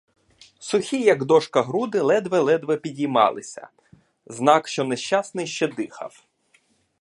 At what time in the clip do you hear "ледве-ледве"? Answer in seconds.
2.01-2.77